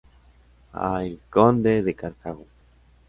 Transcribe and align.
I 1.05 1.19
Conde 1.29 1.83
de 1.83 1.93
Cartago. 1.93 2.47